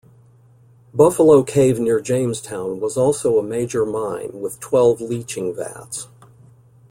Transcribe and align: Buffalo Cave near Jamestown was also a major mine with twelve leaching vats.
Buffalo 0.95 1.43
Cave 1.43 1.79
near 1.79 2.01
Jamestown 2.01 2.79
was 2.79 2.97
also 2.97 3.37
a 3.37 3.43
major 3.43 3.85
mine 3.85 4.31
with 4.33 4.59
twelve 4.59 4.99
leaching 4.99 5.53
vats. 5.53 6.07